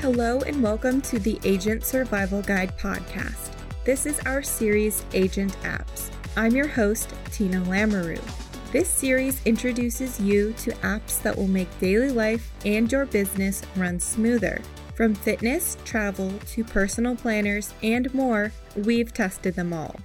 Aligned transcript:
Hello, 0.00 0.40
and 0.40 0.62
welcome 0.62 1.02
to 1.02 1.18
the 1.18 1.38
Agent 1.44 1.84
Survival 1.84 2.40
Guide 2.40 2.74
podcast. 2.78 3.52
This 3.84 4.06
is 4.06 4.18
our 4.20 4.42
series, 4.42 5.04
Agent 5.12 5.54
Apps. 5.62 6.10
I'm 6.38 6.56
your 6.56 6.68
host, 6.68 7.12
Tina 7.30 7.60
Lamoureux. 7.66 8.18
This 8.72 8.88
series 8.88 9.44
introduces 9.44 10.18
you 10.18 10.54
to 10.54 10.70
apps 10.76 11.20
that 11.20 11.36
will 11.36 11.48
make 11.48 11.68
daily 11.80 12.08
life 12.08 12.50
and 12.64 12.90
your 12.90 13.04
business 13.04 13.60
run 13.76 14.00
smoother. 14.00 14.62
From 14.94 15.14
fitness, 15.14 15.76
travel, 15.84 16.32
to 16.46 16.64
personal 16.64 17.14
planners, 17.14 17.74
and 17.82 18.12
more, 18.14 18.52
we've 18.76 19.12
tested 19.12 19.54
them 19.54 19.74
all. 19.74 19.96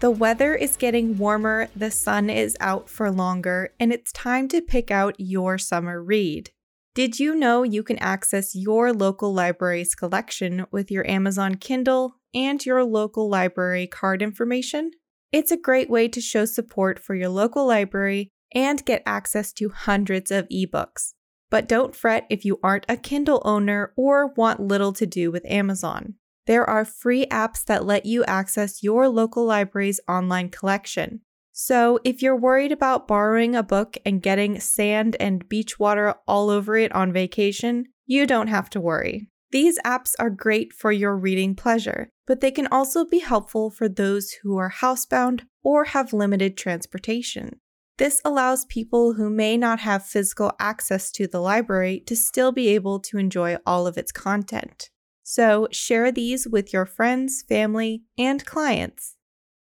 The 0.00 0.10
weather 0.10 0.56
is 0.56 0.76
getting 0.76 1.16
warmer, 1.16 1.68
the 1.76 1.92
sun 1.92 2.28
is 2.28 2.56
out 2.58 2.88
for 2.90 3.08
longer, 3.12 3.72
and 3.78 3.92
it's 3.92 4.10
time 4.10 4.48
to 4.48 4.60
pick 4.60 4.90
out 4.90 5.14
your 5.18 5.58
summer 5.58 6.02
read. 6.02 6.50
Did 6.92 7.20
you 7.20 7.36
know 7.36 7.62
you 7.62 7.84
can 7.84 7.98
access 7.98 8.52
your 8.52 8.92
local 8.92 9.32
library's 9.32 9.94
collection 9.94 10.66
with 10.72 10.90
your 10.90 11.08
Amazon 11.08 11.54
Kindle 11.54 12.16
and 12.34 12.64
your 12.66 12.82
local 12.84 13.30
library 13.30 13.86
card 13.86 14.22
information? 14.22 14.90
It's 15.30 15.52
a 15.52 15.56
great 15.56 15.88
way 15.88 16.08
to 16.08 16.20
show 16.20 16.46
support 16.46 16.98
for 16.98 17.14
your 17.14 17.28
local 17.28 17.64
library 17.64 18.32
and 18.52 18.84
get 18.84 19.04
access 19.06 19.52
to 19.52 19.68
hundreds 19.68 20.32
of 20.32 20.48
ebooks. 20.48 21.14
But 21.48 21.68
don't 21.68 21.94
fret 21.94 22.26
if 22.28 22.44
you 22.44 22.58
aren't 22.60 22.86
a 22.88 22.96
Kindle 22.96 23.40
owner 23.44 23.92
or 23.96 24.32
want 24.34 24.58
little 24.58 24.92
to 24.94 25.06
do 25.06 25.30
with 25.30 25.46
Amazon. 25.46 26.14
There 26.46 26.68
are 26.68 26.84
free 26.84 27.24
apps 27.26 27.64
that 27.66 27.86
let 27.86 28.04
you 28.04 28.24
access 28.24 28.82
your 28.82 29.08
local 29.08 29.44
library's 29.44 30.00
online 30.08 30.48
collection. 30.48 31.20
So, 31.62 31.98
if 32.04 32.22
you're 32.22 32.40
worried 32.40 32.72
about 32.72 33.06
borrowing 33.06 33.54
a 33.54 33.62
book 33.62 33.98
and 34.06 34.22
getting 34.22 34.58
sand 34.58 35.14
and 35.20 35.46
beach 35.46 35.78
water 35.78 36.14
all 36.26 36.48
over 36.48 36.74
it 36.74 36.90
on 36.92 37.12
vacation, 37.12 37.84
you 38.06 38.26
don't 38.26 38.46
have 38.46 38.70
to 38.70 38.80
worry. 38.80 39.28
These 39.50 39.78
apps 39.80 40.14
are 40.18 40.30
great 40.30 40.72
for 40.72 40.90
your 40.90 41.14
reading 41.14 41.54
pleasure, 41.54 42.08
but 42.26 42.40
they 42.40 42.50
can 42.50 42.66
also 42.68 43.04
be 43.04 43.18
helpful 43.18 43.70
for 43.70 43.90
those 43.90 44.36
who 44.42 44.56
are 44.56 44.70
housebound 44.70 45.42
or 45.62 45.84
have 45.84 46.14
limited 46.14 46.56
transportation. 46.56 47.60
This 47.98 48.22
allows 48.24 48.64
people 48.64 49.12
who 49.12 49.28
may 49.28 49.58
not 49.58 49.80
have 49.80 50.06
physical 50.06 50.52
access 50.58 51.10
to 51.12 51.26
the 51.26 51.40
library 51.40 52.02
to 52.06 52.16
still 52.16 52.52
be 52.52 52.68
able 52.68 53.00
to 53.00 53.18
enjoy 53.18 53.58
all 53.66 53.86
of 53.86 53.98
its 53.98 54.12
content. 54.12 54.88
So, 55.22 55.68
share 55.72 56.10
these 56.10 56.48
with 56.48 56.72
your 56.72 56.86
friends, 56.86 57.44
family, 57.46 58.04
and 58.16 58.46
clients. 58.46 59.16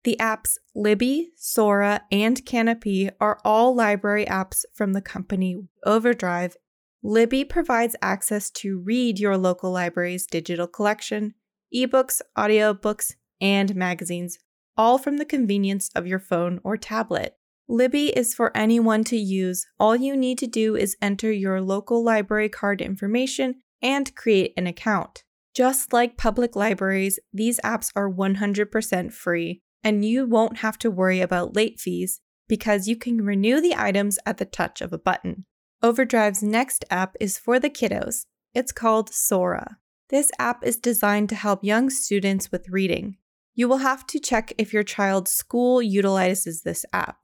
The 0.04 0.16
apps 0.18 0.58
Libby, 0.74 1.30
Sora, 1.36 2.02
and 2.10 2.44
Kanopy 2.44 3.10
are 3.20 3.38
all 3.44 3.72
library 3.74 4.26
apps 4.26 4.64
from 4.74 4.94
the 4.94 5.00
company 5.00 5.68
Overdrive. 5.84 6.56
Libby 7.04 7.44
provides 7.44 7.94
access 8.02 8.50
to 8.50 8.80
read 8.80 9.20
your 9.20 9.36
local 9.36 9.70
library's 9.70 10.26
digital 10.26 10.66
collection, 10.66 11.34
ebooks, 11.74 12.20
audiobooks, 12.36 13.14
and 13.40 13.76
magazines, 13.76 14.38
all 14.76 14.98
from 14.98 15.18
the 15.18 15.24
convenience 15.24 15.88
of 15.94 16.06
your 16.06 16.18
phone 16.18 16.60
or 16.64 16.76
tablet. 16.76 17.36
Libby 17.68 18.08
is 18.08 18.34
for 18.34 18.56
anyone 18.56 19.04
to 19.04 19.16
use. 19.16 19.66
All 19.78 19.94
you 19.94 20.16
need 20.16 20.38
to 20.38 20.48
do 20.48 20.74
is 20.74 20.96
enter 21.00 21.30
your 21.30 21.60
local 21.60 22.02
library 22.04 22.48
card 22.48 22.80
information 22.80 23.62
and 23.80 24.14
create 24.16 24.52
an 24.56 24.66
account. 24.66 25.22
Just 25.54 25.92
like 25.92 26.16
public 26.16 26.56
libraries, 26.56 27.20
these 27.32 27.60
apps 27.60 27.90
are 27.94 28.10
100% 28.10 29.12
free 29.12 29.62
and 29.84 30.04
you 30.04 30.26
won't 30.26 30.58
have 30.58 30.78
to 30.78 30.90
worry 30.90 31.20
about 31.20 31.56
late 31.56 31.80
fees 31.80 32.20
because 32.48 32.88
you 32.88 32.96
can 32.96 33.24
renew 33.24 33.60
the 33.60 33.74
items 33.76 34.18
at 34.26 34.38
the 34.38 34.44
touch 34.44 34.80
of 34.80 34.92
a 34.92 34.98
button. 34.98 35.44
Overdrive's 35.82 36.42
next 36.42 36.84
app 36.90 37.16
is 37.18 37.38
for 37.38 37.58
the 37.58 37.70
kiddos. 37.70 38.26
It's 38.54 38.72
called 38.72 39.12
Sora. 39.12 39.78
This 40.10 40.30
app 40.38 40.64
is 40.64 40.76
designed 40.76 41.28
to 41.30 41.34
help 41.34 41.64
young 41.64 41.88
students 41.88 42.52
with 42.52 42.68
reading. 42.68 43.16
You 43.54 43.68
will 43.68 43.78
have 43.78 44.06
to 44.08 44.18
check 44.18 44.52
if 44.58 44.72
your 44.72 44.82
child's 44.82 45.30
school 45.30 45.82
utilizes 45.82 46.62
this 46.62 46.84
app. 46.92 47.18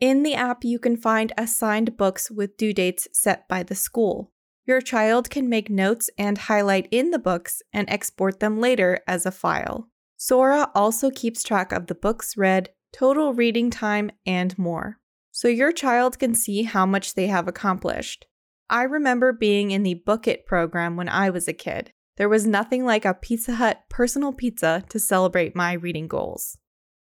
In 0.00 0.22
the 0.22 0.34
app, 0.34 0.64
you 0.64 0.78
can 0.78 0.96
find 0.96 1.32
assigned 1.38 1.96
books 1.96 2.30
with 2.30 2.56
due 2.56 2.72
dates 2.72 3.08
set 3.12 3.48
by 3.48 3.62
the 3.62 3.74
school. 3.74 4.32
Your 4.66 4.80
child 4.80 5.28
can 5.30 5.48
make 5.48 5.68
notes 5.68 6.08
and 6.18 6.38
highlight 6.38 6.88
in 6.90 7.10
the 7.10 7.18
books 7.18 7.62
and 7.72 7.88
export 7.88 8.40
them 8.40 8.60
later 8.60 9.00
as 9.06 9.26
a 9.26 9.30
file. 9.30 9.90
Sora 10.26 10.70
also 10.74 11.10
keeps 11.10 11.42
track 11.42 11.70
of 11.70 11.86
the 11.86 11.94
books 11.94 12.34
read, 12.34 12.70
total 12.94 13.34
reading 13.34 13.68
time, 13.68 14.10
and 14.24 14.56
more. 14.58 14.98
So 15.32 15.48
your 15.48 15.70
child 15.70 16.18
can 16.18 16.34
see 16.34 16.62
how 16.62 16.86
much 16.86 17.12
they 17.12 17.26
have 17.26 17.46
accomplished. 17.46 18.24
I 18.70 18.84
remember 18.84 19.34
being 19.34 19.70
in 19.70 19.82
the 19.82 20.00
Book 20.06 20.26
It 20.26 20.46
program 20.46 20.96
when 20.96 21.10
I 21.10 21.28
was 21.28 21.46
a 21.46 21.52
kid. 21.52 21.92
There 22.16 22.30
was 22.30 22.46
nothing 22.46 22.86
like 22.86 23.04
a 23.04 23.12
Pizza 23.12 23.56
Hut 23.56 23.82
personal 23.90 24.32
pizza 24.32 24.82
to 24.88 24.98
celebrate 24.98 25.54
my 25.54 25.74
reading 25.74 26.08
goals. 26.08 26.56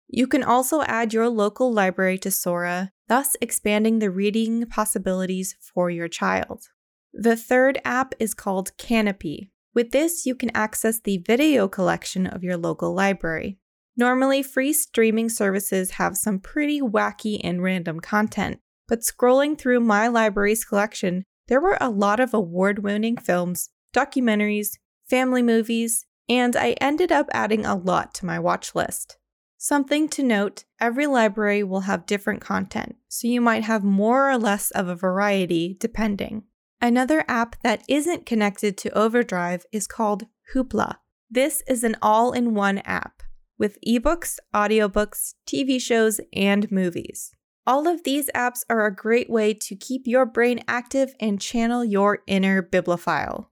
You 0.09 0.27
can 0.27 0.43
also 0.43 0.81
add 0.81 1.13
your 1.13 1.29
local 1.29 1.71
library 1.71 2.17
to 2.17 2.29
Sora, 2.29 2.91
thus 3.07 3.37
expanding 3.39 3.99
the 3.99 4.11
reading 4.11 4.65
possibilities 4.65 5.55
for 5.61 5.89
your 5.89 6.09
child. 6.09 6.65
The 7.13 7.37
third 7.37 7.79
app 7.85 8.15
is 8.19 8.33
called 8.33 8.75
Kanopy. 8.77 9.47
With 9.73 9.91
this, 9.91 10.25
you 10.25 10.35
can 10.35 10.51
access 10.55 10.99
the 10.99 11.17
video 11.17 11.67
collection 11.67 12.27
of 12.27 12.43
your 12.43 12.57
local 12.57 12.93
library. 12.93 13.57
Normally, 13.97 14.43
free 14.43 14.73
streaming 14.73 15.29
services 15.29 15.91
have 15.91 16.17
some 16.17 16.39
pretty 16.39 16.81
wacky 16.81 17.39
and 17.43 17.61
random 17.61 17.99
content, 17.99 18.59
but 18.87 19.01
scrolling 19.01 19.57
through 19.57 19.79
my 19.79 20.07
library's 20.07 20.65
collection, 20.65 21.23
there 21.47 21.61
were 21.61 21.77
a 21.81 21.89
lot 21.89 22.19
of 22.19 22.33
award 22.33 22.79
winning 22.79 23.17
films, 23.17 23.69
documentaries, 23.93 24.77
family 25.09 25.41
movies, 25.41 26.05
and 26.29 26.55
I 26.55 26.71
ended 26.81 27.11
up 27.11 27.27
adding 27.33 27.65
a 27.65 27.75
lot 27.75 28.13
to 28.15 28.25
my 28.25 28.39
watch 28.39 28.75
list. 28.75 29.17
Something 29.57 30.09
to 30.09 30.23
note 30.23 30.65
every 30.79 31.07
library 31.07 31.63
will 31.63 31.81
have 31.81 32.05
different 32.05 32.41
content, 32.41 32.95
so 33.07 33.27
you 33.27 33.41
might 33.41 33.63
have 33.63 33.83
more 33.83 34.29
or 34.29 34.37
less 34.37 34.71
of 34.71 34.87
a 34.87 34.95
variety 34.95 35.77
depending. 35.79 36.43
Another 36.83 37.23
app 37.29 37.55
that 37.63 37.81
isn't 37.87 38.25
connected 38.25 38.77
to 38.79 38.89
Overdrive 38.89 39.65
is 39.71 39.87
called 39.87 40.25
Hoopla. 40.53 40.95
This 41.31 41.63
is 41.65 41.81
an 41.81 41.95
all 42.01 42.33
in 42.33 42.55
one 42.55 42.79
app 42.79 43.23
with 43.57 43.77
ebooks, 43.87 44.37
audiobooks, 44.53 45.35
TV 45.47 45.81
shows, 45.81 46.19
and 46.33 46.69
movies. 46.69 47.31
All 47.65 47.87
of 47.87 48.03
these 48.03 48.29
apps 48.35 48.65
are 48.69 48.85
a 48.85 48.93
great 48.93 49.29
way 49.29 49.53
to 49.53 49.77
keep 49.77 50.01
your 50.05 50.25
brain 50.25 50.61
active 50.67 51.15
and 51.21 51.39
channel 51.39 51.85
your 51.85 52.19
inner 52.27 52.61
bibliophile. 52.61 53.49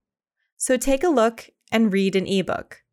So 0.58 0.76
take 0.76 1.02
a 1.02 1.08
look 1.08 1.52
and 1.72 1.94
read 1.94 2.18
an 2.18 2.28
ebook. 2.28 2.84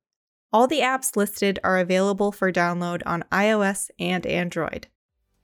All 0.52 0.68
the 0.68 0.82
apps 0.82 1.16
listed 1.16 1.58
are 1.64 1.78
available 1.78 2.30
for 2.30 2.52
download 2.52 3.02
on 3.04 3.24
iOS 3.32 3.90
and 3.98 4.24
Android. 4.24 4.86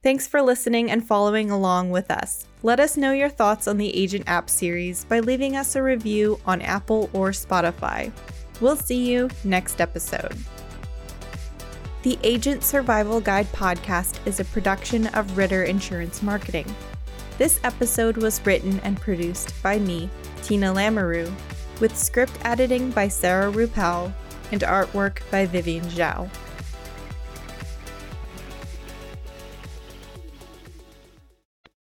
Thanks 0.05 0.29
for 0.29 0.43
listening 0.43 0.91
and 0.91 1.03
following 1.03 1.51
along 1.51 1.89
with 1.89 2.11
us. 2.11 2.47
Let 2.63 2.79
us 2.79 2.99
know 2.99 3.13
your 3.13 3.31
thoughts 3.31 3.67
on 3.67 3.79
the 3.79 3.97
Agent 3.97 4.25
App 4.27 4.51
series 4.51 5.07
by 5.07 5.21
leaving 5.21 5.57
us 5.57 5.77
a 5.77 5.83
review 5.83 6.39
on 6.45 6.61
Apple 6.61 7.09
or 7.15 7.31
Spotify. 7.31 8.13
We'll 8.61 8.77
see 8.77 9.11
you 9.11 9.31
next 9.45 9.81
episode. 9.81 10.37
The 12.03 12.19
Agent 12.23 12.65
Survival 12.65 13.19
Guide 13.19 13.51
podcast 13.53 14.19
is 14.27 14.41
a 14.41 14.45
production 14.45 15.07
of 15.15 15.39
Ritter 15.39 15.65
Insurance 15.65 16.23
Marketing. 16.23 16.67
This 17.39 17.59
episode 17.65 18.19
was 18.19 18.45
written 18.45 18.81
and 18.81 19.01
produced 19.01 19.55
by 19.63 19.79
me, 19.79 20.11
Tina 20.43 20.67
Lamoureux, 20.75 21.33
with 21.81 21.97
script 21.97 22.39
editing 22.45 22.91
by 22.91 23.09
Sarah 23.09 23.51
Rupel 23.51 24.13
and 24.53 24.61
artwork 24.61 25.21
by 25.31 25.47
Vivian 25.47 25.87
Zhao. 25.87 26.29